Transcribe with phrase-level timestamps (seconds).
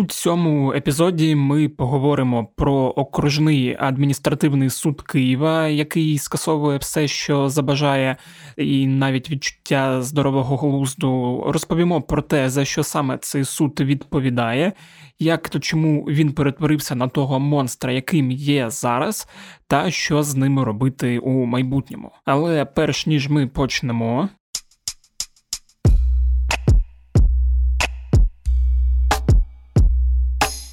[0.00, 8.16] У цьому епізоді ми поговоримо про окружний адміністративний суд Києва, який скасовує все, що забажає,
[8.56, 11.42] і навіть відчуття здорового глузду.
[11.46, 14.72] Розповімо про те, за що саме цей суд відповідає,
[15.18, 19.28] як то чому він перетворився на того монстра, яким є зараз,
[19.66, 22.12] та що з ними робити у майбутньому.
[22.24, 24.28] Але перш ніж ми почнемо,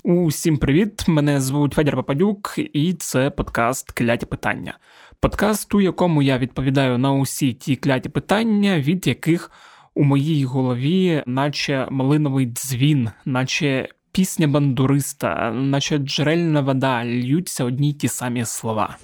[0.07, 1.07] Усім привіт!
[1.07, 4.77] Мене звуть Федір Пападюк, і це подкаст Кляті питання.
[5.19, 9.51] Подкаст, у якому я відповідаю на усі ті кляті питання, від яких
[9.95, 17.93] у моїй голові, наче малиновий дзвін, наче пісня бандуриста, наче джерельна вода, льються одні й
[17.93, 18.97] ті самі слова.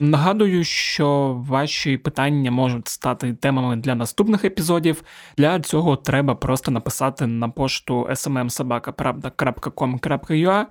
[0.00, 5.02] Нагадую, що ваші питання можуть стати темами для наступних епізодів.
[5.36, 10.66] Для цього треба просто написати на пошту smmsobaka.pravda.com.ua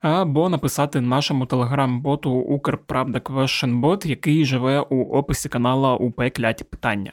[0.00, 7.12] або написати нашому телеграм-боту Укрправда Questionbot, який живе у описі канала УП Кляті Питання.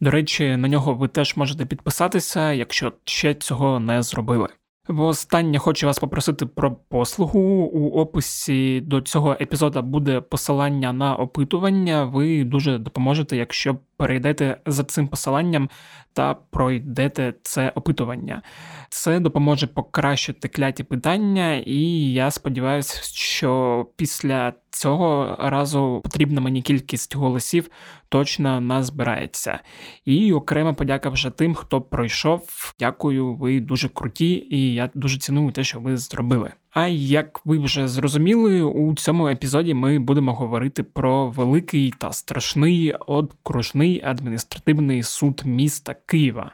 [0.00, 4.48] До речі, на нього ви теж можете підписатися, якщо ще цього не зробили.
[4.88, 7.40] Востаннє хочу вас попросити про послугу.
[7.72, 12.04] У описі до цього епізоду буде посилання на опитування.
[12.04, 15.70] Ви дуже допоможете, якщо перейдете за цим посиланням
[16.12, 18.42] та пройдете це опитування.
[18.88, 27.16] Це допоможе покращити кляті питання, і я сподіваюся, що після цього разу потрібна мені кількість
[27.16, 27.70] голосів
[28.08, 29.58] точно назбирається.
[30.04, 32.74] І окрема подяка вже тим, хто пройшов.
[32.78, 36.52] Дякую, ви дуже круті, і я дуже ціную те, що ви зробили.
[36.80, 42.92] А як ви вже зрозуміли, у цьому епізоді ми будемо говорити про великий та страшний
[42.92, 46.52] окружний адміністративний суд міста Києва.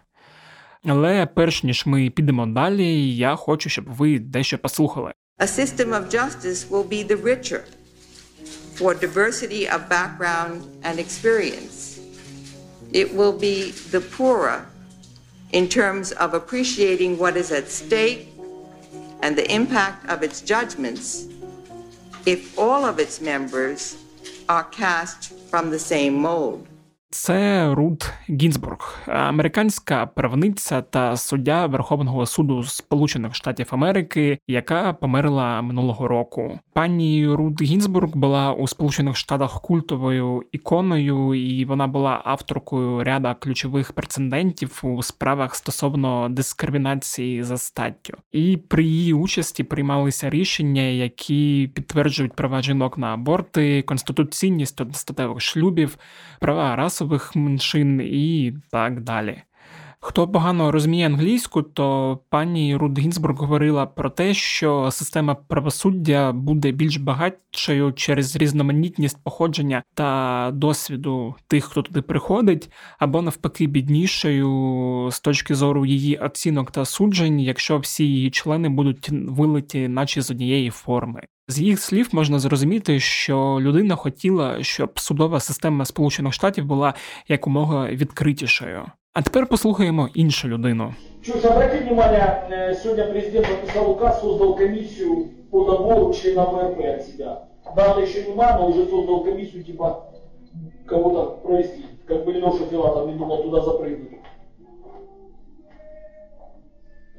[0.85, 5.13] Але перш ніж ми підемо далі, я хочу, щоб ви дещо послухали.
[5.39, 7.61] A system of justice will be the richer
[8.77, 10.57] for diversity of background
[10.89, 11.77] and experience.
[12.93, 13.57] It will be
[13.95, 14.59] the poorer
[15.59, 18.34] in terms of appreciating what is at stake
[19.25, 21.29] and the impact of its judgments
[22.27, 23.97] if all of its members
[24.51, 26.67] are cast from the same mold.
[27.15, 36.09] Це Рут Гінзбург, американська правниця та суддя Верховного суду Сполучених Штатів Америки, яка померла минулого
[36.09, 36.59] року.
[36.73, 43.93] Пані Рут Гінзбург була у Сполучених Штатах культовою іконою, і вона була авторкою ряда ключових
[43.93, 48.15] прецедентів у справах стосовно дискримінації за статтю.
[48.33, 55.99] І при її участі приймалися рішення, які підтверджують права жінок на аборти, конституційність одностатевих шлюбів,
[56.41, 59.43] права расових расових меншин і так далі.
[60.07, 66.73] Хто погано розуміє англійську, то пані Руд Гінзбург говорила про те, що система правосуддя буде
[66.73, 75.21] більш багатшою через різноманітність походження та досвіду тих, хто туди приходить, або навпаки біднішою з
[75.21, 80.71] точки зору її оцінок та суджень, якщо всі її члени будуть вилиті, наче з однієї
[80.71, 81.21] форми.
[81.49, 86.95] З їх слів можна зрозуміти, що людина хотіла, щоб судова система Сполучених Штатів була
[87.29, 88.87] якомога відкритішою.
[89.14, 90.94] А тепер послухаємо іншу людину.
[91.22, 96.80] Что ж, обратите внимание, э, сегодня президент подписал указ, создал комиссию по набору членов ВРП
[96.80, 97.42] от себя.
[97.76, 100.14] Да, еще не мало, уже создал комиссию, типа,
[100.86, 101.86] кого-то провести.
[102.08, 104.20] Как бы Леша Филатов не думал туда запрыгнуть.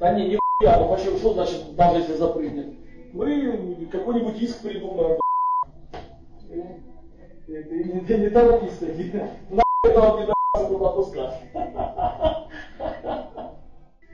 [0.01, 2.67] Да не, не хуя, ну почему, что значит, даже если запрыгнет?
[3.13, 5.19] Мы какой-нибудь иск придумаем,
[7.49, 8.81] Это не, не, не торопись,
[9.51, 11.34] нахуй этого Пидораса туда пускать.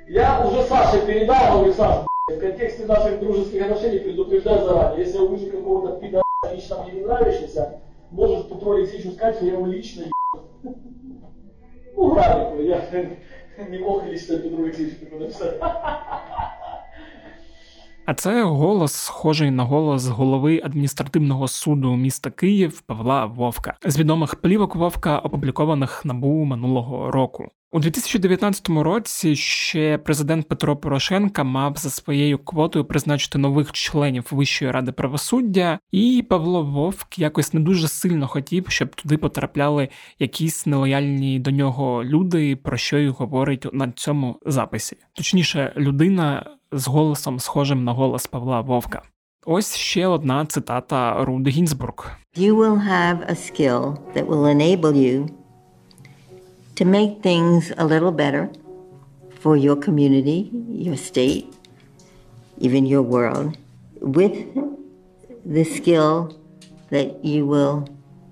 [0.08, 5.06] Я уже Саше передал, говорю, Саш, в контексте наших дружеских отношений предупреждаю заранее.
[5.06, 9.54] Если я увижу какого-то пидораса лично мне не нравящегося, может Петру Алексеевичу сказать, что я
[9.54, 10.76] его лично ебал.
[11.96, 12.82] Ну, я
[13.70, 15.60] не мог лично Петру Алексеевичу написать.
[18.06, 24.36] А це голос, схожий на голос голови адміністративного суду міста Київ Павла Вовка з відомих
[24.36, 27.52] плівок Вовка, опублікованих набу минулого року.
[27.74, 34.72] У 2019 році ще президент Петро Порошенка мав за своєю квотою призначити нових членів Вищої
[34.72, 39.90] ради правосуддя, і Павло Вовк якось не дуже сильно хотів, щоб туди потрапляли
[40.20, 44.98] якісь нелояльні до нього люди, про що й говорить на цьому записі.
[45.14, 49.02] Точніше, людина з голосом, схожим на голос Павла Вовка.
[49.46, 52.12] Ось ще одна цитата Руди Гінзбург.
[52.38, 55.41] You will have a skill that will enable you
[56.82, 58.50] to make things a little better
[59.30, 61.46] for your community, your state,
[62.58, 63.56] even your world,
[63.98, 64.34] with
[65.46, 66.36] the skill
[66.90, 67.88] that you will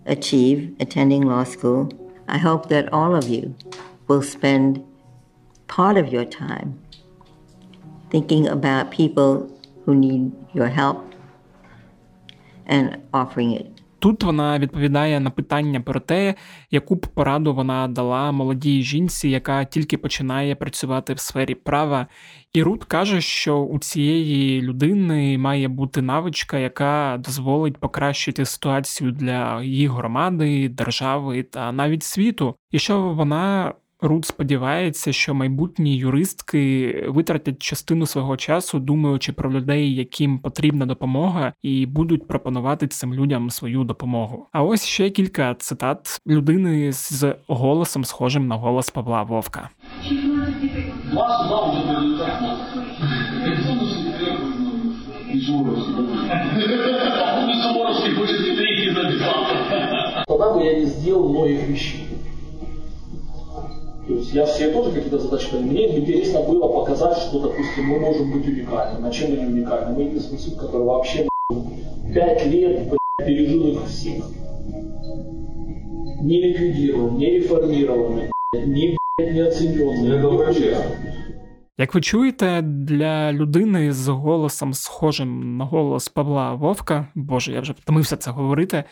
[0.07, 1.92] achieve attending law school.
[2.28, 3.54] I hope that all of you
[4.07, 4.84] will spend
[5.68, 6.80] part of your time
[8.10, 9.48] thinking about people
[9.86, 11.13] who need your help
[12.66, 13.79] and offering it.
[14.00, 16.36] Тут вона відповідає на питання про те,
[16.72, 22.07] яку б пораду вона дала молодій жінці, яка тільки починає працювати в сфері права.
[22.54, 29.63] І Рут каже, що у цієї людини має бути навичка, яка дозволить покращити ситуацію для
[29.63, 37.62] її громади, держави та навіть світу, і що вона Рут сподівається, що майбутні юристки витратять
[37.62, 43.84] частину свого часу, думаючи про людей, яким потрібна допомога, і будуть пропонувати цим людям свою
[43.84, 44.48] допомогу.
[44.51, 49.69] А ось ще кілька цитат людини з голосом, схожим на голос Павла Вовка.
[60.28, 62.09] Тогда бы я не сделал многих вещей.
[64.09, 65.67] То есть я себе тоже какие-то задачи ставлю.
[65.67, 69.00] Мне интересно было показать, что, допустим, мы можем быть уникальны.
[69.00, 69.97] На чем мы не уникальны?
[69.97, 71.26] Мы единственный суд, который вообще
[72.15, 74.25] пять лет блядь, пережил их всех.
[76.23, 78.21] Не ликвидирован, не реформирован,
[78.67, 80.76] не, блядь, не оцененный.
[81.79, 87.73] Як ви чуєте, для людини з голосом схожим на голос Павла Вовка, боже, я вже
[87.73, 88.85] втомився це говорити.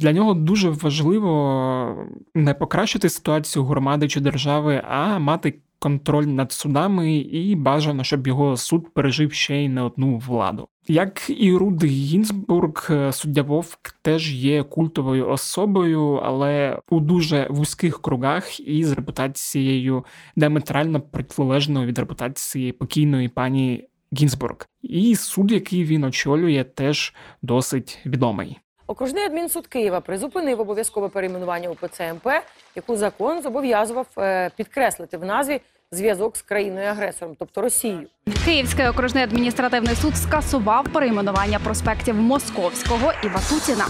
[0.00, 7.16] Для нього дуже важливо не покращити ситуацію громади чи держави, а мати контроль над судами
[7.16, 10.68] і бажано, щоб його суд пережив ще й не одну владу.
[10.88, 18.60] Як і Руди Гінзбург, суддя Вовк теж є культовою особою, але у дуже вузьких кругах
[18.60, 20.04] і з репутацією
[20.36, 23.88] диаметрально протилежною від репутації покійної пані
[24.18, 24.56] Гінзбург.
[24.82, 28.58] І суд, який він очолює, теж досить відомий.
[28.90, 32.28] Окружний адмінсуд Києва призупинив обов'язкове перейменування УПЦ МП,
[32.76, 35.60] яку закон зобов'язував е, підкреслити в назві
[35.92, 38.08] зв'язок з країною-агресором, тобто Росією.
[38.44, 43.84] Київський окружний адміністративний суд скасував перейменування проспектів Московського і Ватутіна.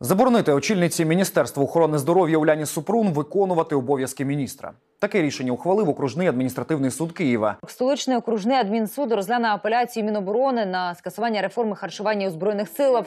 [0.00, 4.72] Заборонити очільниці Міністерства охорони здоров'я Уляні Супрун виконувати обов'язки міністра.
[4.98, 7.56] Таке рішення ухвалив окружний адміністративний суд Києва.
[7.66, 13.04] Столичний окружний адмінсуд розгляне апеляцію Міноборони на скасування реформи харчування у збройних силах.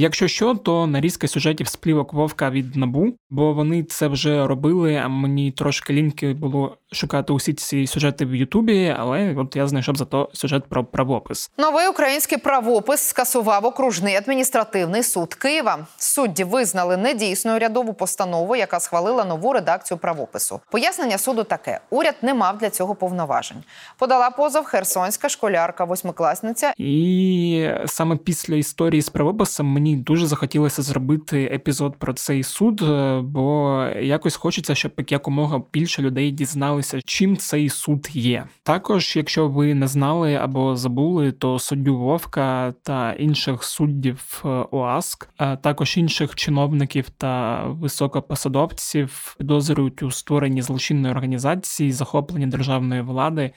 [0.00, 4.96] Якщо що, то нарізка сюжетів з плівок Вовка від набу, бо вони це вже робили.
[4.96, 9.96] А мені трошки ліньки було шукати усі ці сюжети в Ютубі, але от я знайшов
[9.96, 11.50] зато сюжет про правопис.
[11.58, 15.86] Новий український правопис скасував окружний адміністративний суд Києва.
[15.96, 20.60] Судді визнали недійсною рядову постанову, яка схвалила нову редакцію правопису.
[20.70, 23.62] Пояснення суду таке: уряд не мав для цього повноважень.
[23.98, 26.72] Подала позов херсонська школярка, восьмикласниця.
[26.76, 33.20] І саме після історії з правописом мені дуже захотілося зробити епізод про цей суд, е,
[33.24, 38.46] бо якось хочеться, щоб якомога більше людей дізналися, чим цей суд є.
[38.62, 45.28] Також, якщо ви не знали або забули, то суддю Вовка та інших суддів е, ОАСК,
[45.36, 53.50] а також інших чиновників та високопосадовців підозрюють у створенні злочинної організації, захопленні державної влади,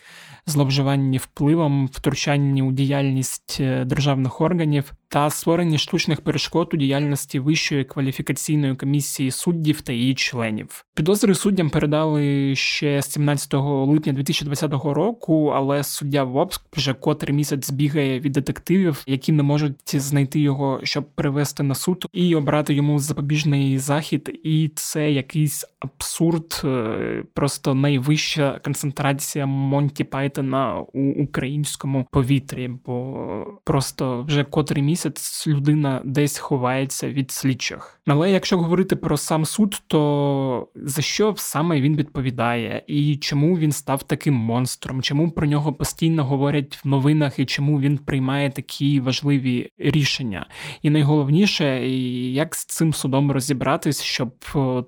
[0.45, 7.83] зловживанні впливом, втручанні у діяльність е, державних органів та створенні штучних перешкод у діяльності Вищої
[7.83, 10.85] кваліфікаційної комісії суддів та її членів.
[10.95, 18.19] Підозри суддям передали ще 17 липня 2020 року, але суддя Вопск вже котрий місяць збігає
[18.19, 23.77] від детективів, які не можуть знайти його, щоб привести на суд і обрати йому запобіжний
[23.77, 24.39] захід.
[24.43, 34.23] І це якийсь абсурд, е, просто найвища концентрація Монті Пайтона у українському повітрі, бо просто
[34.23, 35.02] вже котрий місяць
[35.47, 37.99] людина десь ховається від слідчих.
[38.07, 43.71] Але якщо говорити про сам суд, то за що саме він відповідає, і чому він
[43.71, 48.99] став таким монстром, чому про нього постійно говорять в новинах, і чому він приймає такі
[48.99, 50.45] важливі рішення?
[50.81, 54.33] І найголовніше, як з цим судом розібратись, щоб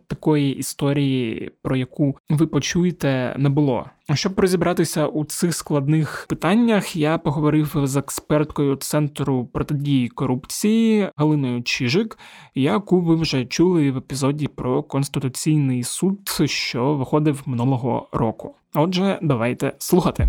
[0.07, 3.86] такої історії, про яку ви почуєте, не було.
[4.13, 12.19] Щоб розібратися у цих складних питаннях, я поговорив з експерткою центру протидії корупції Галиною Чижик,
[12.55, 18.55] яку ви вже чули в епізоді про конституційний суд, що виходив минулого року.
[18.75, 20.27] Отже, давайте слухати.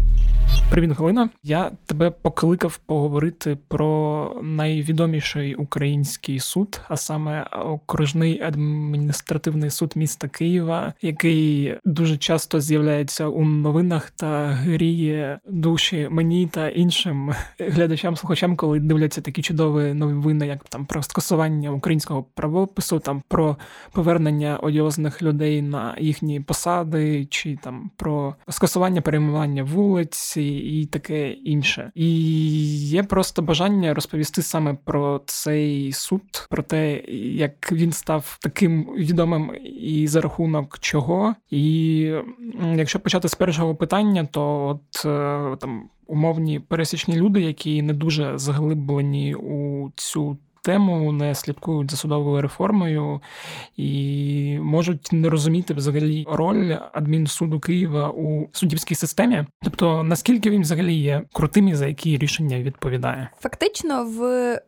[0.71, 1.29] Привіт, Галина.
[1.43, 10.93] Я тебе покликав поговорити про найвідоміший український суд, а саме окружний адміністративний суд міста Києва,
[11.03, 19.21] який дуже часто з'являється у новинах та гріє душі мені та іншим глядачам-слухачам, коли дивляться
[19.21, 23.57] такі чудові новини, як там про скасування українського правопису, там про
[23.93, 31.91] повернення одіозних людей на їхні посади, чи там про скасування перейменування вулиць і таке інше.
[31.95, 32.09] І
[32.79, 36.95] є просто бажання розповісти саме про цей суд, про те,
[37.35, 41.35] як він став таким відомим і за рахунок чого.
[41.51, 42.13] І
[42.77, 48.39] якщо почати з першого питання, то от е, там умовні пересічні люди, які не дуже
[48.39, 53.21] заглиблені у цю тему, не слідкують за судовою реформою
[53.77, 59.45] і можуть не розуміти взагалі роль адмінсуду Києва у суддівській системі.
[59.65, 63.31] Тобто наскільки він взагалі є крутим і за які рішення відповідає?
[63.41, 64.61] Фактично в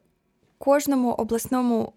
[0.59, 1.93] кожному обласному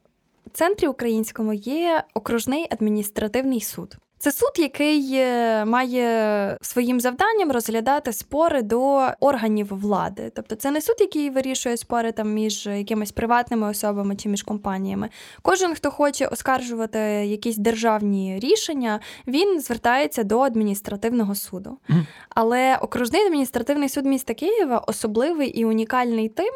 [0.54, 3.98] центрі українському є окружний адміністративний суд.
[4.22, 10.32] Це суд, який е, має своїм завданням розглядати спори до органів влади.
[10.36, 15.10] Тобто це не суд, який вирішує спори там між якимись приватними особами чи між компаніями.
[15.42, 21.78] Кожен, хто хоче оскаржувати якісь державні рішення, він звертається до адміністративного суду.
[21.90, 22.06] Mm.
[22.30, 26.54] Але окружний адміністративний суд міста Києва особливий і унікальний тим,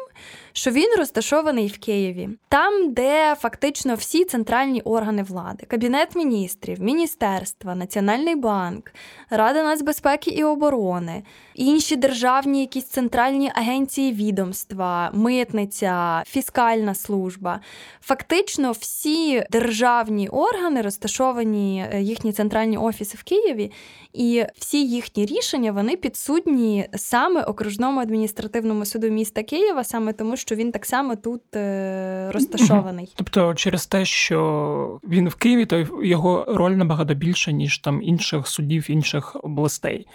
[0.56, 7.74] що він розташований в Києві, там, де фактично всі центральні органи влади, кабінет міністрів, міністерства,
[7.74, 8.92] Національний банк,
[9.30, 11.22] Рада нацбезпеки і оборони,
[11.54, 17.60] інші державні якісь центральні агенції відомства, митниця, фіскальна служба.
[18.00, 23.72] Фактично, всі державні органи розташовані е, їхні центральні офіси в Києві,
[24.16, 30.54] і всі їхні рішення вони підсудні саме окружному адміністративному суду міста Києва, саме тому, що
[30.54, 33.12] він так само тут е, розташований.
[33.16, 38.48] Тобто, через те, що він в Києві, то його роль набагато більша, ніж там інших
[38.48, 40.06] судів інших областей.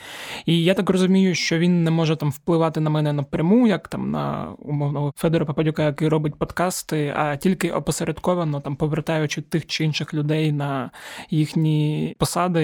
[0.45, 4.11] І я так розумію, що він не може там впливати на мене напряму, як там
[4.11, 10.13] на умовного Федора Попадюка, який робить подкасти, а тільки опосередковано там повертаючи тих чи інших
[10.13, 10.91] людей на
[11.29, 12.63] їхні посади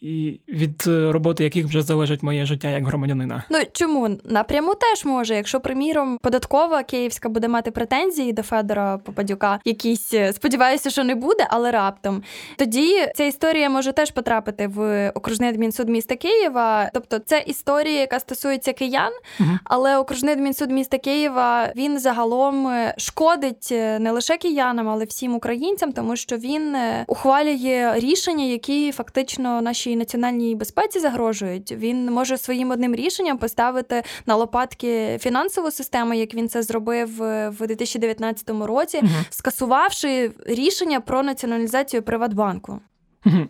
[0.00, 3.44] і від роботи яких вже залежить моє життя як громадянина.
[3.50, 9.60] Ну чому напряму теж може, якщо приміром податкова київська буде мати претензії до Федора Попадюка,
[9.64, 12.22] якісь сподіваюся, що не буде, але раптом
[12.56, 16.90] тоді ця історія може теж потрапити в окружний адмінсуд міста Києва.
[16.94, 19.50] Тобто, це історія, яка стосується киян, угу.
[19.64, 23.68] але окружний адмінсуд міста Києва він загалом шкодить
[24.00, 30.53] не лише киянам, але всім українцям, тому що він ухвалює рішення, які фактично нашій національній
[30.54, 31.72] безпеці загрожують.
[31.72, 37.08] Він може своїм одним рішенням поставити на лопатки фінансову систему, як він це зробив
[37.58, 39.10] в 2019 році, угу.
[39.30, 42.80] скасувавши рішення про націоналізацію Приватбанку.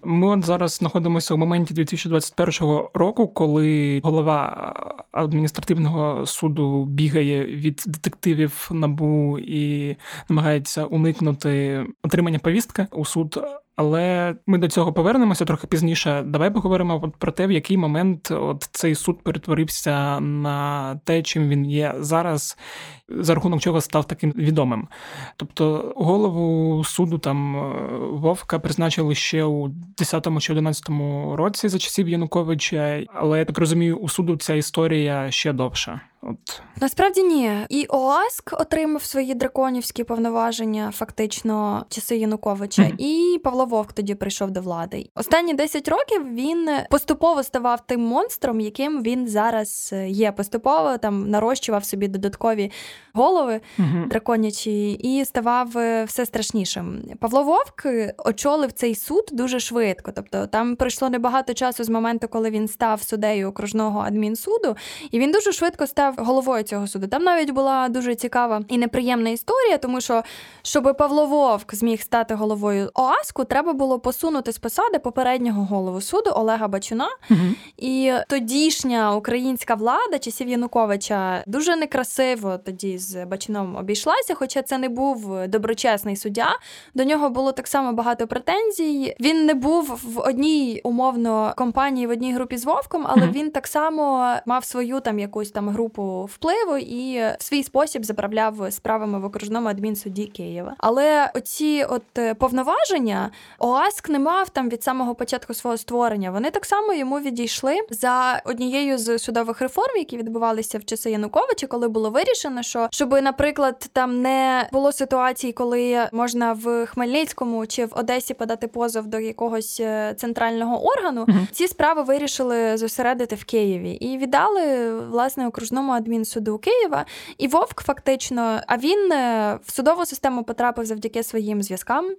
[0.02, 4.74] Ми от зараз знаходимося у моменті 2021 року, коли голова
[5.12, 9.96] адміністративного суду бігає від детективів набу і
[10.28, 13.44] намагається уникнути отримання повістки у суд.
[13.76, 16.22] Але ми до цього повернемося трохи пізніше.
[16.26, 21.64] Давай поговоримо про те, в який момент от цей суд перетворився на те, чим він
[21.66, 22.58] є зараз,
[23.08, 24.88] за рахунок чого став таким відомим.
[25.36, 27.70] Тобто голову суду там е,
[28.10, 33.96] Вовка призначили ще у 10-му чи 11-му році за часів Януковича, але я так розумію,
[33.96, 36.00] у суду ця історія ще довша.
[36.26, 42.94] От насправді ні, і ОАСК отримав свої драконівські повноваження, фактично часи Януковича, mm-hmm.
[42.98, 45.10] і Павло Вовк тоді прийшов до влади.
[45.14, 50.32] Останні 10 років він поступово ставав тим монстром, яким він зараз є.
[50.32, 52.72] Поступово там нарощував собі додаткові
[53.14, 54.08] голови mm-hmm.
[54.08, 57.02] драконячі і ставав е, все страшнішим.
[57.20, 57.86] Павло Вовк
[58.24, 60.12] очолив цей суд дуже швидко.
[60.14, 64.76] Тобто там пройшло небагато часу з моменту, коли він став суддею окружного адмінсуду,
[65.10, 67.06] і він дуже швидко став головою цього суду.
[67.06, 70.22] Там навіть була дуже цікава і неприємна історія, тому що
[70.62, 76.30] щоб Павло Вовк зміг стати головою ОАСКу, треба було посунути з посади попереднього голову суду
[76.34, 77.08] Олега Бачуна.
[77.30, 77.40] Угу.
[77.76, 84.88] І тодішня українська влада часів Януковича дуже некрасиво тоді з Бачуном обійшлася, хоча це не
[84.88, 86.58] був доброчесний суддя.
[86.94, 89.16] До нього було так само багато претензій.
[89.20, 93.32] Він не був в одній умовно компанії в одній групі з Вовком, але угу.
[93.32, 98.72] він так само мав свою там якусь там групу впливу і в свій спосіб заправляв
[98.72, 100.74] справами в окружному адмінсуді Києва.
[100.78, 106.30] Але оці от е, повноваження ОАСК не мав там від самого початку свого створення.
[106.30, 111.66] Вони так само йому відійшли за однією з судових реформ, які відбувалися в часи Януковича,
[111.66, 117.86] коли було вирішено, що щоб, наприклад, там не було ситуації, коли можна в Хмельницькому чи
[117.86, 121.24] в Одесі подати позов до якогось е, центрального органу.
[121.24, 121.46] Mm-hmm.
[121.52, 127.04] Ці справи вирішили зосередити в Києві і віддали власне окружному адмінсуду Києва.
[127.38, 132.10] І Вовк фактично, а він е, в судову систему потрапив завдяки своїм зв'язкам,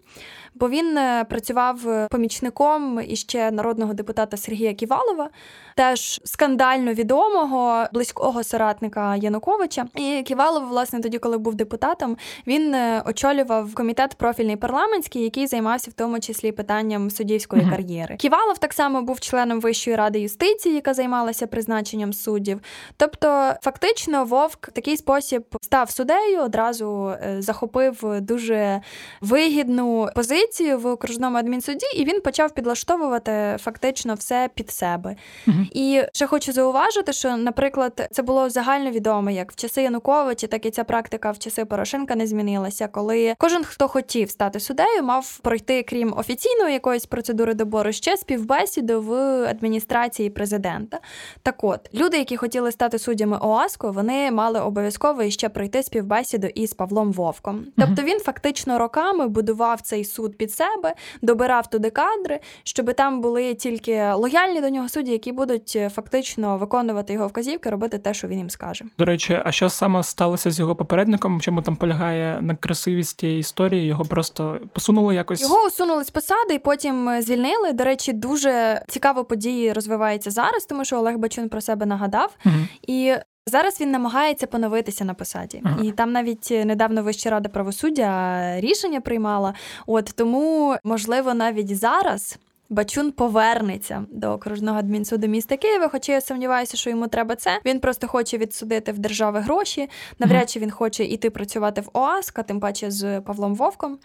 [0.55, 5.29] бо він е, працював помічником іще народного депутата Сергія Ківалова,
[5.75, 9.85] теж скандально відомого близького соратника Януковича.
[9.95, 15.91] І Ківалов, власне, тоді, коли був депутатом, він е, очолював комітет профільний парламентський, який займався
[15.91, 17.69] в тому числі питанням суддівської mm-hmm.
[17.69, 18.15] кар'єри.
[18.15, 22.61] Ківалов так само був членом Вищої ради юстиції, яка займалася призначенням суддів.
[22.97, 28.81] Тобто, фактично, Вовк в такий спосіб став суддею, одразу е, захопив дуже
[29.21, 30.44] вигідну позицію
[30.77, 35.15] в окружному адмінсуді, і він почав підлаштовувати фактично все під себе.
[35.47, 35.67] Mm-hmm.
[35.71, 40.65] І ще хочу зауважити, що, наприклад, це було загально відомо, як в часи Януковича, так
[40.65, 45.39] і ця практика в часи Порошенка не змінилася, коли кожен, хто хотів стати суддею, мав
[45.39, 49.13] пройти, крім офіційної якоїсь процедури добору, ще співбесіду в
[49.49, 50.99] адміністрації президента.
[51.43, 56.73] Так от, люди, які хотіли стати суддями ОАСКО, вони мали обов'язково ще пройти співбесіду із
[56.73, 57.65] Павлом Вовком.
[57.77, 63.53] Тобто він фактично роками будував цей суд під себе, добирав туди кадри, щоб там були
[63.53, 68.27] тільки лояльні до нього судді, які будуть е, фактично виконувати його вказівки, робити те, що
[68.27, 68.85] він їм скаже.
[68.97, 71.41] До речі, а що саме сталося з його попередником?
[71.41, 73.87] Чому там полягає на красивість тієї історії?
[73.87, 77.73] Його просто посунули якось його усунули з посади і потім е, звільнили.
[77.73, 82.55] До речі, дуже цікаво події розвиваються зараз, тому що Олег Бачун про себе нагадав угу.
[82.87, 83.15] і.
[83.47, 85.83] Зараз він намагається поновитися на посаді, ага.
[85.83, 89.53] і там навіть недавно Вища рада правосуддя рішення приймала.
[89.87, 96.77] От тому, можливо, навіть зараз Бачун повернеться до окружного адмінсуду міста Києва, хоча я сумніваюся,
[96.77, 97.59] що йому треба це.
[97.65, 99.89] Він просто хоче відсудити в держави гроші.
[100.19, 103.97] Навряд чи він хоче іти працювати в ОАСК, а тим паче з Павлом Вовком.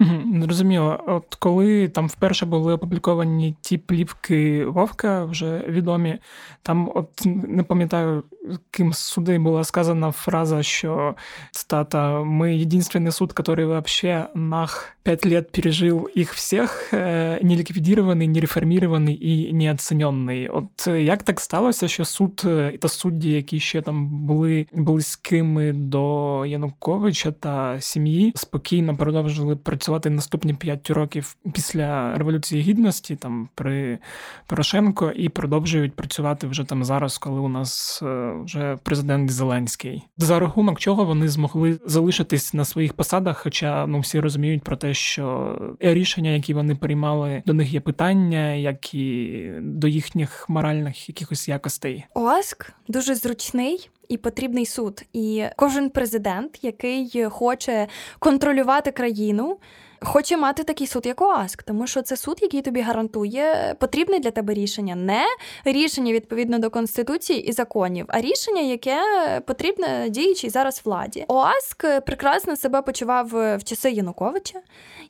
[0.43, 6.19] Зрозуміло, от коли там вперше були опубліковані ті плівки Вовка, вже відомі.
[6.63, 8.23] Там, от не пам'ятаю,
[8.71, 11.15] ким суди була сказана фраза, що
[11.51, 18.29] цитата, ми єдиний суд, який вообще нах п'ять лет пережив їх всіх, э, не ліквідірований,
[18.29, 20.49] не реформірований і неоцінений.
[20.49, 25.73] От е, як так сталося, що суд е, та судді, які ще там були близькими
[25.73, 33.99] до Януковича та сім'ї, спокійно продовжили працювати наступні п'ять років після революції гідності, там при
[34.47, 40.03] Порошенко, і продовжують працювати вже там зараз, коли у нас е, вже президент Зеленський.
[40.17, 44.95] За рахунок чого вони змогли залишитись на своїх посадах, хоча ну всі розуміють про те,
[44.95, 51.49] що рішення, які вони приймали, до них є питання як і до їхніх моральних якихось
[51.49, 52.05] якостей.
[52.15, 53.91] ОАСК дуже зручний.
[54.09, 57.87] І потрібний суд, і кожен президент, який хоче
[58.19, 59.59] контролювати країну,
[60.01, 64.31] хоче мати такий суд, як ОАСК, тому що це суд, який тобі гарантує потрібне для
[64.31, 65.25] тебе рішення, не
[65.65, 69.01] рішення відповідно до конституції і законів, а рішення, яке
[69.47, 71.25] потрібне діючій зараз владі.
[71.29, 74.61] ОАСК прекрасно себе почував в часи Януковича.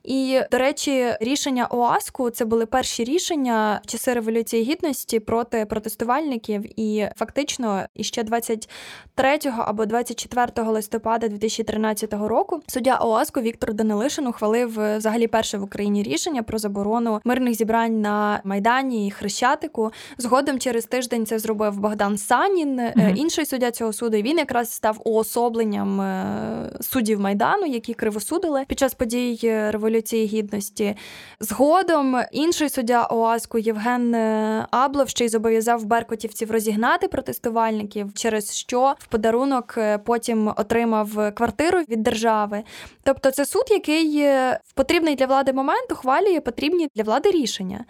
[0.04, 6.80] І, до речі, рішення ОАСКу це були перші рішення в часи революції гідності проти протестувальників.
[6.80, 15.26] І фактично, іще 23 або 24 листопада 2013 року суддя ОАСКу Віктор Данилишин ухвалив взагалі
[15.26, 19.92] перше в Україні рішення про заборону мирних зібрань на майдані і Хрещатику.
[20.18, 23.14] Згодом через тиждень це зробив Богдан Санін, mm-hmm.
[23.14, 24.16] інший суддя цього суду.
[24.16, 30.96] Він якраз став уособленням е, суддів майдану, які кривосудили під час подій революції революції гідності.
[31.40, 38.94] Згодом інший суддя ОАСКу Євген е, Аблов ще й зобов'язав беркутівців розігнати протестувальників, через що
[38.98, 42.62] в подарунок е, потім отримав квартиру від держави.
[43.02, 47.84] Тобто, це суд, який е, в потрібний для влади момент ухвалює потрібні для влади рішення.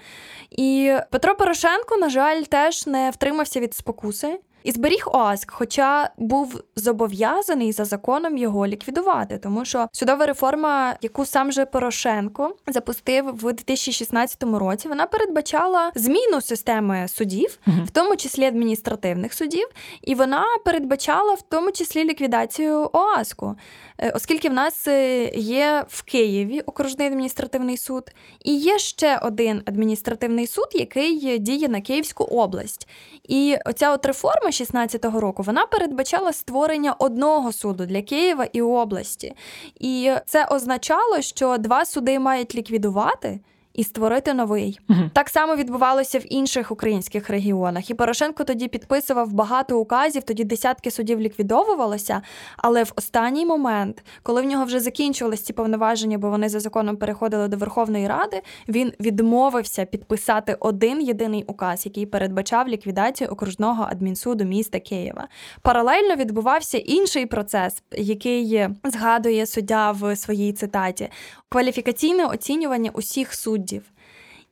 [0.50, 4.38] І Петро Порошенко, на жаль, теж не втримався від спокуси.
[4.64, 11.26] І зберіг ОАСК, хоча був зобов'язаний за законом його ліквідувати, тому що судова реформа, яку
[11.26, 18.16] сам же Порошенко запустив в 2016 році, вона передбачала зміну системи судів, uh в тому
[18.16, 19.68] числі адміністративних судів,
[20.02, 23.56] і вона передбачала в тому числі ліквідацію ОАСКу.
[24.02, 28.10] Е, оскільки в нас е, є в Києві окружний адміністративний суд,
[28.44, 32.88] і є ще один адміністративний суд, який діє на Київську область.
[33.28, 39.32] І оця от реформа 16-го року вона передбачала створення одного суду для Києва і області,
[39.80, 43.40] і це означало, що два суди мають ліквідувати
[43.74, 44.80] і створити новий.
[44.88, 45.00] Угу.
[45.12, 47.90] Так само відбувалося в інших українських регіонах.
[47.90, 52.22] І Порошенко тоді підписував багато указів, тоді десятки судів ліквідовувалося.
[52.56, 56.96] Але в останній момент, коли в нього вже закінчувалися ці повноваження, бо вони за законом
[56.96, 64.44] переходили до Верховної Ради, він відмовився підписати один єдиний указ, який передбачав ліквідацію окружного адмінсуду
[64.44, 65.28] міста Києва.
[65.62, 71.08] Паралельно відбувався інший процес, який згадує суддя в своїй цитаті:
[71.48, 73.59] кваліфікаційне оцінювання усіх суддів.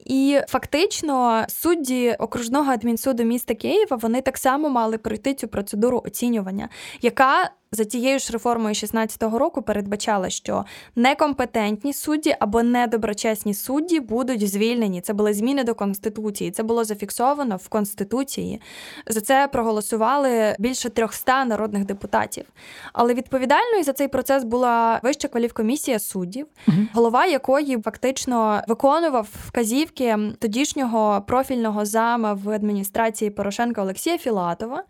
[0.04, 6.68] І фактично судді окружного адмінсуду міста Києва вони так само мали пройти цю процедуру оцінювання,
[7.02, 10.64] яка за тією ж реформою 16-го року передбачала, що
[10.96, 15.00] некомпетентні судді або недоброчесні судді будуть звільнені.
[15.00, 16.50] Це були зміни до конституції.
[16.50, 18.60] Це було зафіксовано в конституції.
[19.06, 22.44] За це проголосували більше 300 народних депутатів.
[22.92, 26.46] Але відповідальною за цей процес була вища кваліфкомісія суддів,
[26.94, 34.84] голова якої фактично виконував вказівки тодішнього профільного зама в адміністрації Порошенка Олексія Філатова.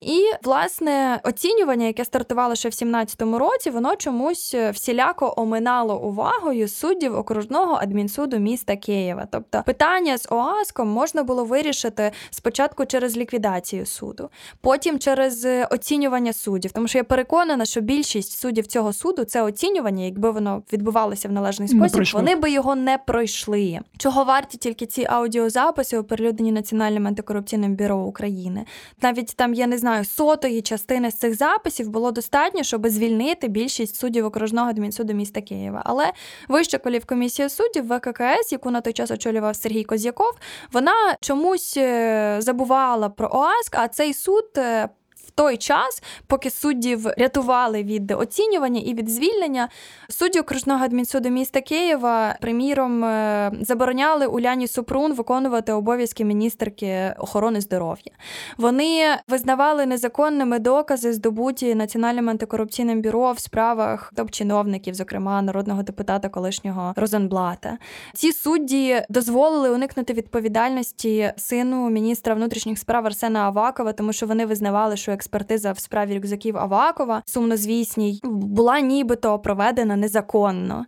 [0.00, 6.68] І власне оцінювання, яке стартувало ще в 17-му році, воно чомусь е, всіляко оминало увагою
[6.68, 9.26] суддів окружного адмінсуду міста Києва.
[9.30, 16.32] Тобто питання з ОАСКом можна було вирішити спочатку через ліквідацію суду, потім через е, оцінювання
[16.32, 16.72] суддів.
[16.72, 21.32] Тому що я переконана, що більшість суддів цього суду це оцінювання, якби воно відбувалося в
[21.32, 23.80] належний спосіб, вони би його не пройшли.
[23.98, 28.64] Чого варті тільки ці аудіозаписи, оприлюднені Національним антикорупційним бюро України?
[29.02, 33.48] Навіть там я не знаю сотої частини з цих записів було було достатньо, щоб звільнити
[33.48, 35.82] більшість суддів окружного адмінсуду міста Києва.
[35.84, 36.12] Але
[36.48, 40.32] вища кваліфкомісія суддів ВККС, яку на той час очолював Сергій Козяков,
[40.72, 44.88] вона чомусь е, забувала про ОАСК, а цей суд е,
[45.34, 49.68] той час, поки суддів рятували від оцінювання і від звільнення,
[50.08, 58.12] судді окружного адмінсуду міста Києва, приміром, е, забороняли Уляні Супрун виконувати обов'язки міністерки охорони здоров'я.
[58.58, 66.92] Вони визнавали незаконними докази, здобуті Національним антикорупційним бюро в справах топ-чиновників, зокрема народного депутата колишнього
[66.96, 67.78] Розенблата.
[68.14, 74.96] Ці судді дозволили уникнути відповідальності сину міністра внутрішніх справ Арсена Авакова, тому що вони визнавали,
[74.96, 80.86] що експертиза в справі рюкзаків Авакова, сумнозвісній, була нібито проведена незаконно.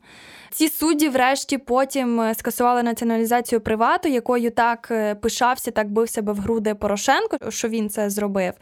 [0.50, 6.32] Ці судді, врешті, потім е, скасували націоналізацію привату, якою так е, пишався, так бив себе
[6.32, 8.52] в груди Порошенко, що він це зробив.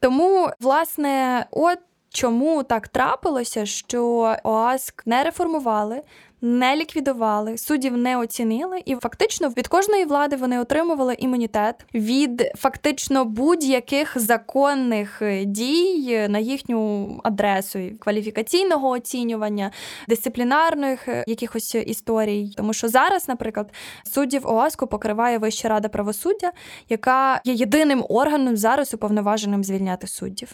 [0.00, 1.78] Тому, власне, от
[2.10, 6.02] чому так трапилося, що ОАСК не реформували,
[6.40, 13.24] не ліквідували, суддів не оцінили, і фактично від кожної влади вони отримували імунітет від фактично
[13.24, 19.70] будь-яких законних е, дій на їхню адресу кваліфікаційного оцінювання,
[20.08, 22.52] дисциплінарних е, якихось історій.
[22.56, 23.72] Тому що зараз, наприклад,
[24.04, 26.52] суддів ОАСКу покриває Вища рада правосуддя,
[26.88, 30.48] яка є єдиним органом зараз уповноваженим звільняти суддів.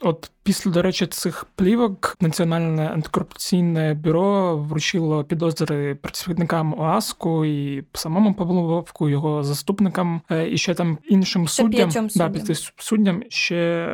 [0.00, 8.34] От після до речі, цих плівок Національне антикорупційне бюро вручило підозри працівникам ОАСКу і самому
[8.34, 12.32] Павлу Вовку, його заступникам, е, і ще там іншим ще суддям суддям.
[12.32, 13.88] Да, суддям ще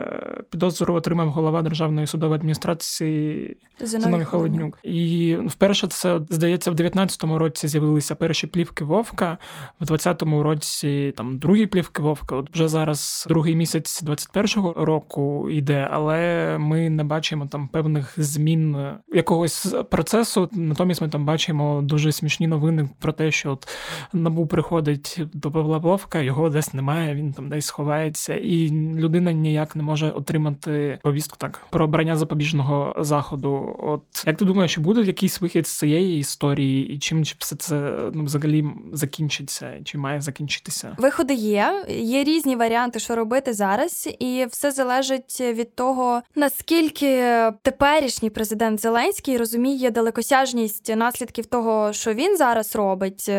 [0.50, 4.78] підозру отримав голова державної судової адміністрації Зиновій Холоднюк.
[4.82, 9.38] І вперше це здається в 19-му році з'явилися перші плівки Вовка,
[9.80, 12.36] в 20-му році там другі плівки Вовка.
[12.36, 18.76] От вже зараз другий місяць 21-го року йде, але ми не бачимо там певних змін
[19.08, 20.48] якогось процесу.
[20.52, 23.68] Натомість ми там бачимо дуже смішні новини про те, що от
[24.12, 29.76] набу приходить до Павла Вовка, його десь немає, він там десь ховається, і людина ніяк
[29.76, 33.76] не може отримати повістку так про обрання запобіжного заходу.
[33.78, 38.24] От як ти думаєш, буде якийсь вихід з цієї історії, і чим все це ну
[38.24, 40.96] взагалі закінчиться, чи має закінчитися?
[40.98, 47.32] Виходи є, є різні варіанти, що робити зараз, і все залежить від того наскільки
[47.62, 53.34] теперішній президент Зеленський розуміє далекосяжність наслідків того, що він зараз робить, е,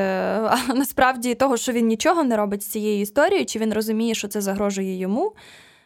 [0.49, 4.27] а насправді того, що він нічого не робить з цією історією, чи він розуміє, що
[4.27, 5.33] це загрожує йому.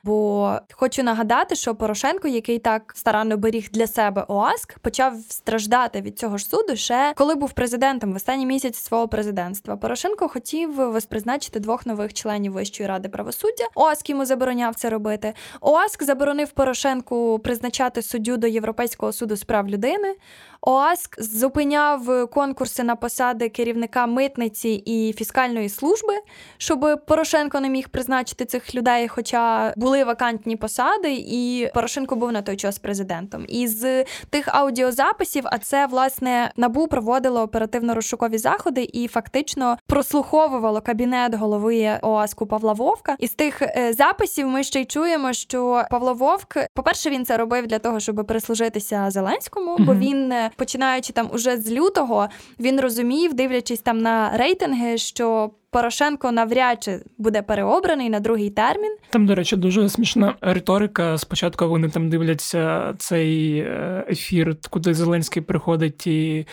[0.08, 6.20] Бо хочу нагадати, що Порошенко, який так старанно беріг для себе ОАСК, почав страждати від
[6.20, 9.78] цього ж суду ще коли був президентом в останній місяць свого президентства.
[9.78, 13.64] Порошенко хотів воспризначити двох нових членів Вищої ради правосуддя.
[13.76, 15.34] ОАСК йому забороняв це робити.
[15.62, 20.16] ОАСК заборонив Порошенку призначати суддю до Європейського суду з прав людини.
[20.62, 26.14] ОАСК зупиняв конкурси на посади керівника митниці і фіскальної служби,
[26.58, 32.42] щоб Порошенко не міг призначити цих людей, хоча були вакантні посади, і Порошенко був на
[32.42, 33.46] той час президентом.
[33.48, 41.34] І з тих аудіозаписів, а це власне набу проводило оперативно-розшукові заходи і фактично прослуховувало кабінет
[41.36, 43.16] голови ОАСКу Павла Вовка.
[43.20, 47.38] І з тих е, записів ми ще й чуємо, що Павло Вовк, по-перше, він це
[47.38, 52.28] робив для того, щоб прислужитися Зеленському, бо він е, починаючи там уже з лютого,
[52.60, 55.52] він розумів, дивлячись там на рейтинги, що.
[55.70, 58.98] Порошенко навряд чи буде переобраний на другий термін.
[59.10, 61.18] Там, до речі, дуже смішна риторика.
[61.18, 66.48] Спочатку вони там дивляться цей е, ефір, куди Зеленський приходить і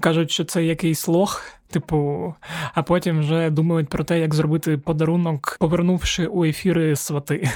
[0.00, 1.59] кажуть, що це якийсь лох.
[1.70, 2.34] Типу,
[2.74, 7.48] а потім вже думають про те, як зробити подарунок, повернувши у ефіри свати.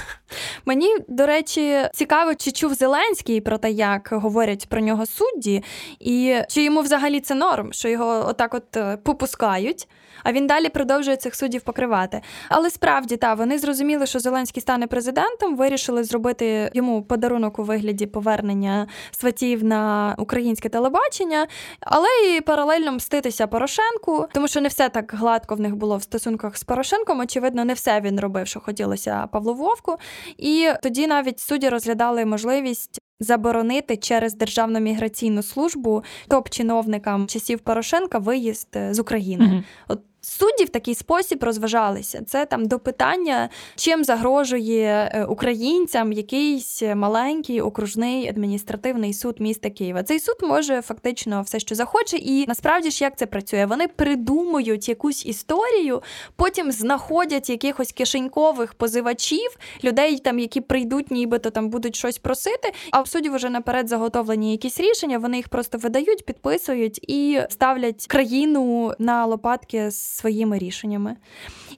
[0.65, 5.63] Мені, до речі, цікаво, чи чув Зеленський про те, як говорять про нього судді,
[5.99, 9.87] і чи йому взагалі це норм, що його отак от е, попускають
[10.25, 12.21] а він далі продовжує цих суддів покривати.
[12.49, 18.05] Але справді та вони зрозуміли, що Зеленський стане президентом, вирішили зробити йому подарунок у вигляді
[18.05, 21.47] повернення сватів на українське телебачення,
[21.79, 26.03] але і паралельно мститися Порошенку, тому що не все так гладко в них було в
[26.03, 27.19] стосунках з Порошенком.
[27.19, 29.95] Очевидно, не все він робив, що хотілося Павлу Вовку.
[30.37, 32.99] І тоді навіть судді розглядали можливість.
[33.19, 39.45] Заборонити через державну міграційну службу топ-чиновникам часів Порошенка виїзд з України.
[39.45, 39.63] Mm-hmm.
[39.87, 42.21] От Судді в такий спосіб розважалися.
[42.27, 50.03] Це там до питання, чим загрожує е, українцям якийсь маленький окружний адміністративний суд міста Києва.
[50.03, 53.65] Цей суд може фактично все, що захоче, і насправді ж як це працює?
[53.65, 56.01] Вони придумують якусь історію,
[56.35, 62.73] потім знаходять якихось кишенькових позивачів, людей, там, які прийдуть, нібито там будуть щось просити.
[62.91, 65.17] А в суді вже наперед заготовлені якісь рішення.
[65.17, 71.15] Вони їх просто видають, підписують і ставлять країну на лопатки з своїми рішеннями.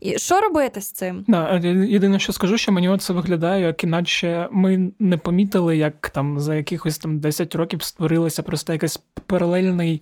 [0.01, 1.25] І що робити з цим?
[1.27, 6.39] Да, Єдине, що скажу, що мені це виглядає, як іначе ми не помітили, як там
[6.39, 10.01] за якихось там 10 років створилося просто якийсь паралельний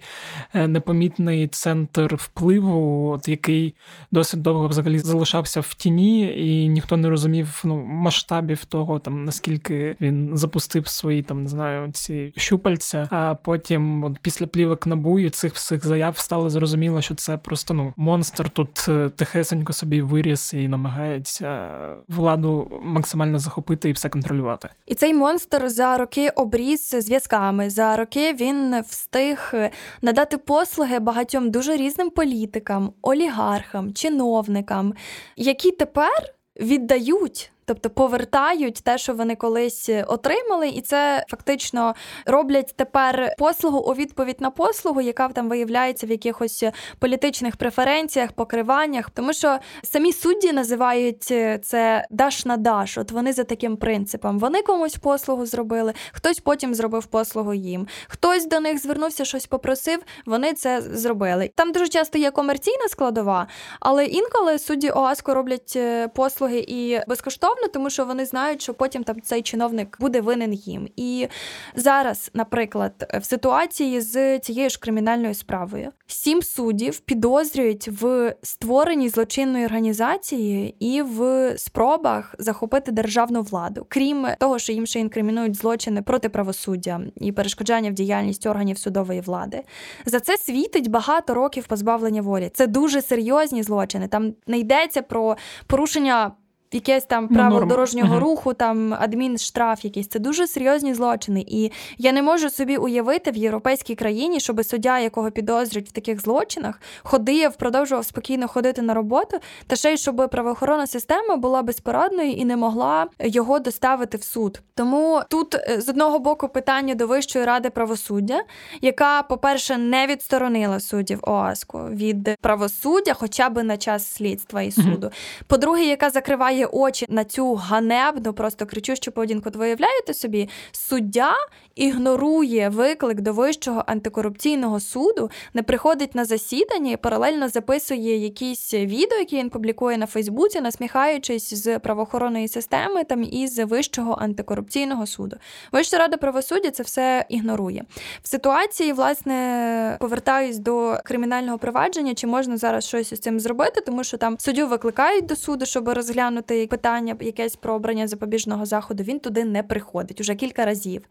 [0.53, 3.75] е, непомітний центр впливу, от який
[4.11, 9.95] досить довго взагалі залишався в тіні, і ніхто не розумів ну, масштабів того, там наскільки
[10.01, 13.07] він запустив свої там не знаю ці щупальця.
[13.11, 17.73] А потім, от після плівок набу і цих всіх заяв стало зрозуміло, що це просто
[17.73, 21.69] ну монстр тут е, тихесенько собі виріс і намагається
[22.07, 24.69] владу максимально захопити і все контролювати.
[24.85, 27.69] І цей монстр за роки обріз зв'язками.
[27.69, 29.53] За роки він встиг
[30.01, 34.93] надати послуги багатьом дуже різним політикам, олігархам, чиновникам,
[35.37, 43.35] які тепер віддають тобто повертають те, що вони колись отримали, і це фактично роблять тепер
[43.37, 46.63] послугу у відповідь на послугу, яка там виявляється в якихось
[46.99, 51.23] політичних преференціях, покриваннях, тому що самі судді називають
[51.63, 52.97] це даш на даш.
[52.97, 54.39] От вони за таким принципом.
[54.39, 57.87] Вони комусь послугу зробили, хтось потім зробив послугу їм.
[58.07, 59.99] Хтось до них звернувся, щось попросив.
[60.25, 61.51] Вони це зробили.
[61.55, 63.47] Там дуже часто є комерційна складова,
[63.79, 68.73] але інколи судді ОАСКО роблять е, послуги і безкоштовно безумовно, тому що вони знають, що
[68.73, 70.87] потім там цей чиновник буде винен їм.
[70.95, 71.27] І
[71.75, 79.65] зараз, наприклад, в ситуації з цією ж кримінальною справою сім суддів підозрюють в створенні злочинної
[79.65, 86.29] організації і в спробах захопити державну владу, крім того, що їм ще інкримінують злочини проти
[86.29, 89.61] правосуддя і перешкоджання в діяльність органів судової влади.
[90.05, 92.51] За це світить багато років позбавлення волі.
[92.53, 94.07] Це дуже серйозні злочини.
[94.07, 95.37] Там не йдеться про
[95.67, 96.31] порушення
[96.75, 98.19] якесь там ну, право дорожнього uh-huh.
[98.19, 101.45] руху, там адмінштраф, якийсь це дуже серйозні злочини.
[101.47, 106.21] І я не можу собі уявити в європейській країні, щоб суддя, якого підозрюють в таких
[106.21, 112.31] злочинах, ходив, продовжував спокійно ходити на роботу, та ще й щоб правоохоронна система була безпорадною
[112.31, 114.61] і не могла його доставити в суд.
[114.75, 118.43] Тому тут е, з одного боку питання до Вищої ради правосуддя,
[118.81, 125.11] яка, по-перше, не відсторонила суддів ОАСКу від правосуддя, хоча б на час слідства і суду.
[125.47, 129.51] По-друге, яка закриває очі на цю ганебну, просто кричущу поведінку.
[129.51, 131.33] То виявляєте собі, суддя
[131.75, 139.17] ігнорує виклик до вищого антикорупційного суду, не приходить на засідання і паралельно записує якісь відео,
[139.17, 145.37] які він публікує на Фейсбуці, насміхаючись з правоохоронної системи там і з вищого антикорупційного суду.
[145.71, 147.85] Вища рада правосуддя це все ігнорує.
[148.23, 154.03] В ситуації, власне, повертаюсь до кримінального провадження, чи можна зараз щось із цим зробити, тому
[154.03, 159.03] що там суддю викликають до суду, щоб розглянути питання якесь про обрання запобіжного заходу.
[159.03, 161.01] Він туди не приходить уже кілька разів.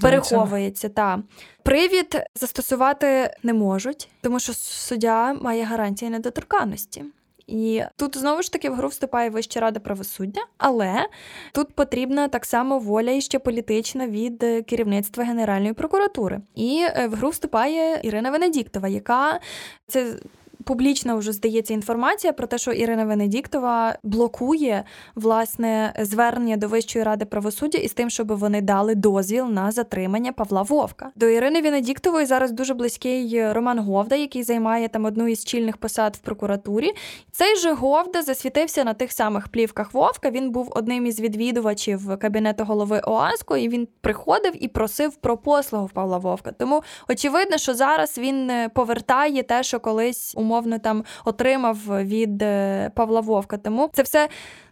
[0.00, 1.22] Переховується та
[1.62, 7.04] привід застосувати не можуть, тому що суддя має гарантії недоторканності.
[7.46, 11.06] І тут знову ж таки в гру вступає Вища рада правосуддя, але
[11.52, 16.40] тут потрібна так само воля і ще політична від керівництва Генеральної прокуратури.
[16.54, 19.40] І е, в гру вступає Ірина Венедіктова, яка
[19.86, 20.16] це
[20.64, 27.24] публічна вже здається інформація про те, що Ірина Венедіктова блокує власне звернення до Вищої ради
[27.24, 31.10] правосуддя із тим, щоб вони дали дозвіл на затримання Павла Вовка.
[31.16, 36.16] До Ірини Венедіктової зараз дуже близький Роман Говда, який займає там одну із чільних посад
[36.16, 36.92] в прокуратурі.
[37.32, 40.30] Цей же Говда засвітився на тих самих плівках Вовка.
[40.30, 45.90] Він був одним із відвідувачів кабінету голови ОАСКО, і він приходив і просив про послугу
[45.94, 46.52] Павла Вовка.
[46.52, 52.42] Тому очевидно, що зараз він е, повертає те, що колись умовно умовно там отримав від
[52.42, 53.56] е, Павла Вовка.
[53.56, 54.28] Тому це все.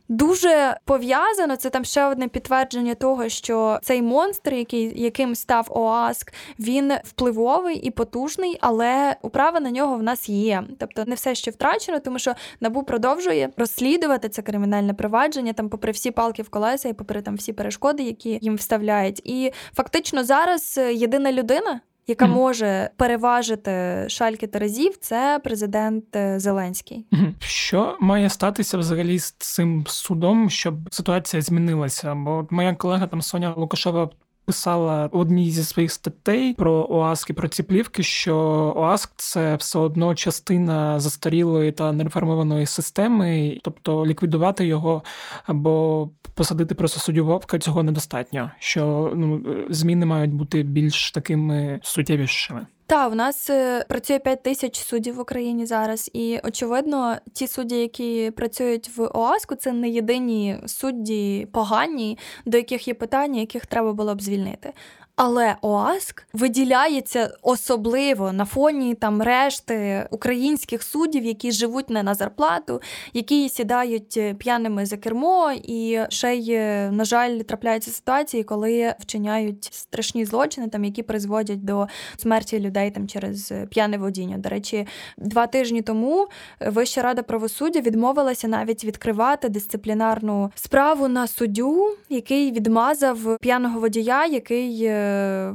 [0.09, 6.33] Дуже пов'язано, це там ще одне підтвердження того, що цей монстр, який яким став ОАСК,
[6.59, 10.65] він впливовий і потужний, але управа на нього в нас є.
[10.79, 15.93] Тобто не все ще втрачено, тому що набу продовжує розслідувати це кримінальне провадження, там, попри
[15.93, 19.21] всі палки в колеса і попри там всі перешкоди, які їм вставляють.
[19.25, 22.35] І фактично зараз е, єдина людина яка mm-hmm.
[22.35, 27.07] може переважити шальки Терезів, це президент е, Зеленський.
[27.13, 27.33] Mm-hmm.
[27.39, 32.15] Що має статися взагалі з цим судом, щоб ситуація змінилася?
[32.15, 34.11] Бо моя колега там Соня Лукашова
[34.45, 38.37] писала в одній зі своїх статей про ОАСК і про ці плівки, що
[38.77, 45.03] ОАСК це все одно частина застарілої та нереформованої системи, тобто ліквідувати його
[45.47, 48.51] або посадити просто суддю Вовка цього недостатньо.
[48.59, 52.67] Що ну зміни мають бути більш такими суттєвішими.
[52.93, 57.77] Та у нас е, працює 5 тисяч суддів в Україні зараз, і очевидно, ті судді,
[57.77, 63.93] які працюють в ОАСКу, це не єдині судді погані, до яких є питання, яких треба
[63.93, 64.73] було б звільнити.
[65.17, 72.81] Але ОАСК виділяється особливо на фоні там решти українських суддів, які живуть не на зарплату,
[73.13, 78.95] які сідають е, п'яними за кермо, і ще й, е, на жаль, трапляються ситуації, коли
[79.01, 84.39] вчиняють страшні злочини, там які призводять до смерті людей там через е, п'яне водіння.
[84.39, 84.87] До речі,
[85.19, 86.29] два тижні тому
[86.61, 94.89] Вища рада правосуддя відмовилася навіть відкривати дисциплінарну справу на суддю, який відмазав п'яного водія, який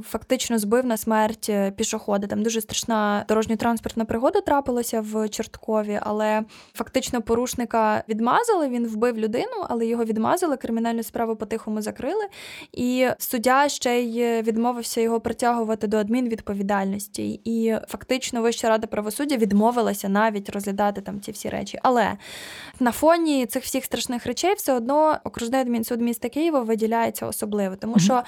[0.04, 2.28] фактично збив на смерть е, пішохода.
[2.28, 6.44] Там дуже страшна дорожньо-транспортна пригода трапилася в Чорткові, але
[6.74, 8.70] фактично порушника відмазали.
[8.70, 10.58] Він вбив людину, але його відмазали.
[10.58, 12.26] Кримінальну справу по-тихому закрили.
[12.72, 17.42] І суддя ще й відмовився його притягувати до адмінвідповідальності.
[17.44, 21.80] І фактично Вища рада правосуддя відмовилася навіть розглядати там ці всі речі.
[21.84, 22.18] Але
[22.80, 28.00] на фоні цих всіх страшних речей все одно окружний адмінсуд міста Києва виділяється особливо, тому
[28.00, 28.24] що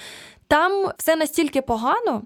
[0.49, 2.21] там все настільки погано.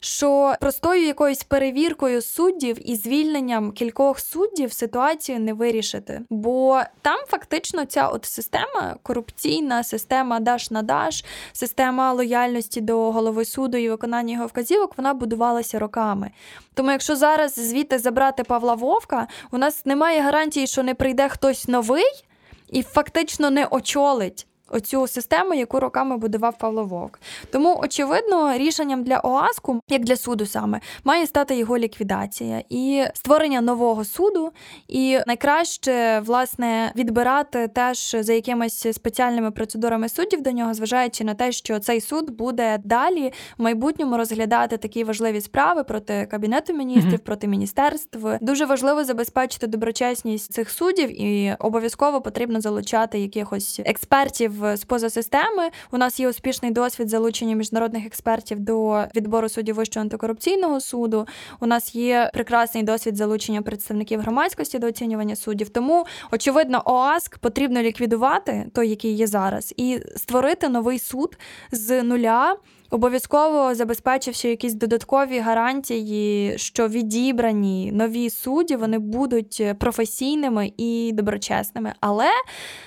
[0.00, 6.20] Що простою якоюсь перевіркою суддів і звільненням кількох суддів ситуацію не вирішити.
[6.30, 13.44] Бо там фактично ця от система корупційна, система даш на даш, система лояльності до голови
[13.44, 16.30] суду і виконання його вказівок, вона будувалася роками.
[16.74, 21.68] Тому, якщо зараз звідти забрати Павла Вовка, у нас немає гарантії, що не прийде хтось
[21.68, 22.24] новий
[22.70, 27.20] і фактично не очолить оцю систему, яку роками будував Павло Вовк.
[27.52, 33.60] Тому, очевидно, рішенням для ОАСКу, як для суду саме, має стати його ліквідація і створення
[33.60, 34.52] нового суду.
[34.88, 41.52] І найкраще власне відбирати теж за якимись спеціальними процедурами суддів до нього, зважаючи на те,
[41.52, 47.24] що цей суд буде далі в майбутньому розглядати такі важливі справи проти кабінету міністрів, mm-hmm.
[47.24, 48.18] проти міністерств.
[48.40, 55.70] Дуже важливо забезпечити доброчесність цих суддів, і обов'язково потрібно залучати якихось експертів з поза системи.
[55.90, 61.26] У нас є успішний досвід залучення міжнародних експертів до відбору суддів Вищого антикорупційного суду.
[61.60, 65.68] У нас є прекрасний досвід залучення представників громадськості до оцінювання суддів.
[65.68, 71.38] Тому, очевидно, ОАСК потрібно ліквідувати той, який є зараз, і створити новий суд
[71.72, 72.56] з нуля
[72.90, 81.94] обов'язково забезпечивши якісь додаткові гарантії, що відібрані нові судді вони будуть професійними і доброчесними.
[82.00, 82.30] Але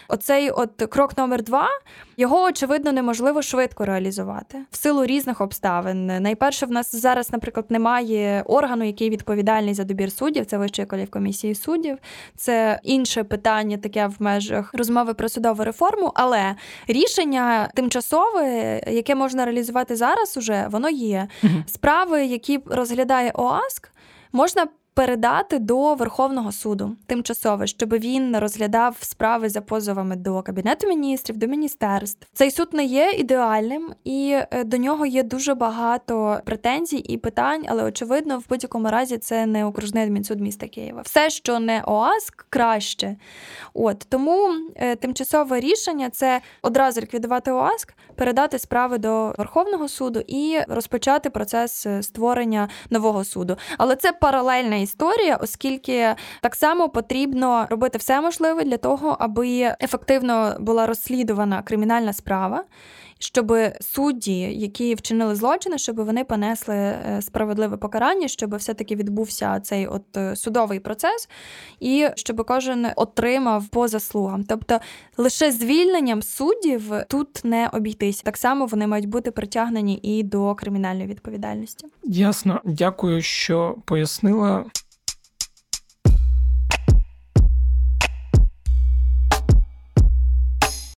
[0.07, 1.67] оцей от крок номер два
[2.17, 6.06] його очевидно неможливо швидко реалізувати в силу різних обставин.
[6.06, 10.45] Найперше, в нас зараз, наприклад, немає органу, який відповідальний за добір суддів.
[10.45, 11.97] Це Вищої комісії суддів.
[12.36, 16.12] Це інше питання, таке в межах розмови про судову реформу.
[16.15, 16.56] Але
[16.88, 21.28] рішення тимчасове, яке можна реалізувати зараз, уже воно є.
[21.65, 23.91] Справи, які розглядає ОАСК,
[24.32, 24.68] можна
[24.98, 31.48] передати до Верховного суду тимчасово, щоб він розглядав справи за позовами до кабінету міністрів, до
[31.48, 32.28] міністерств.
[32.34, 37.66] Цей суд не є ідеальним, і е, до нього є дуже багато претензій і питань,
[37.68, 41.02] але очевидно, в будь-якому разі це не окружний адмінсуд міста Києва.
[41.02, 43.16] Все, що не ОАСК, краще.
[43.74, 50.60] От тому е, тимчасове рішення це одразу ліквідувати ОАСК, передати справи до Верховного суду і
[50.68, 53.58] розпочати процес е, створення нового суду.
[53.78, 60.55] Але це паралельна історія, оскільки так само потрібно робити все можливе для того, аби ефективно
[60.59, 62.63] була розслідувана кримінальна справа
[63.20, 69.88] щоб судді, які вчинили злочини, щоб вони понесли е, справедливе покарання, щоб все-таки відбувся цей
[69.88, 71.30] от е, судовий процес,
[71.80, 74.43] і щоб кожен отримав по заслугам.
[74.43, 74.80] Тобто
[75.18, 78.22] лише звільненням суддів тут не обійтись.
[78.22, 81.88] Так само вони мають бути притягнені і до кримінальної відповідальності.
[82.03, 84.65] Ясно, дякую, що пояснила.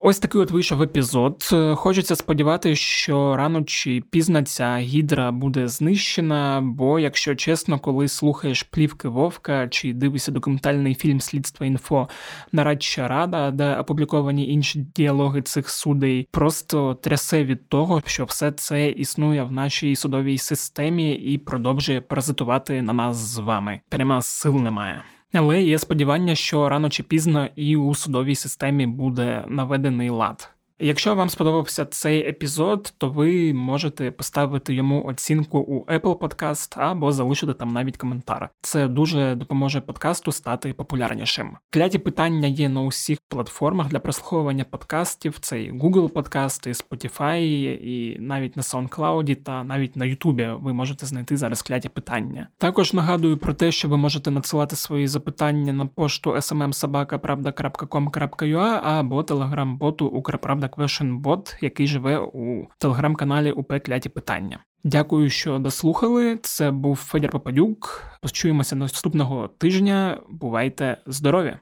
[0.10, 1.43] Ось такий от вийшов епізод.
[1.76, 6.62] Хочеться сподіватися, що рано чи пізно ця гідра буде знищена.
[6.64, 12.08] Бо, якщо чесно, коли слухаєш плівки Вовка чи дивишся документальний фільм Слідство інфо
[12.51, 18.89] Нарадча Рада, де опубліковані інші діалоги цих судей, просто трясе від того, що все це
[18.89, 23.80] існує в нашій судовій системі і продовжує паразитувати на нас з вами.
[23.89, 25.03] Прямо сил немає.
[25.38, 30.49] Але є сподівання, що рано чи пізно і у судовій системі буде наведений лад.
[30.80, 37.11] Якщо вам сподобався цей епізод, то ви можете поставити йому оцінку у Apple Podcast або
[37.11, 38.49] залишити там навіть коментар.
[38.61, 41.57] Це дуже допоможе подкасту стати популярнішим.
[41.69, 47.41] Кляті питання є на усіх платформах для прослуховування подкастів: це і Google подкасти, Spotify,
[47.82, 52.47] і навіть на SoundCloud, та навіть на YouTube ви можете знайти зараз кляті питання.
[52.57, 60.07] Також нагадую про те, що ви можете надсилати свої запитання на пошту smmsobaka.pravda.com.ua або телеграм-боту
[60.07, 64.59] Укрправда Question Bot, який живе у телеграм-каналі УП Кляті Питання.
[64.84, 66.39] Дякую, що дослухали.
[66.41, 68.03] Це був Федір Попадюк.
[68.22, 70.22] Почуємося наступного тижня.
[70.30, 71.57] Бувайте здорові!